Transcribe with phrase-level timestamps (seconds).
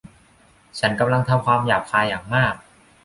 [0.79, 2.53] ฉันกำลังทำความหยาบคายอย่างมาก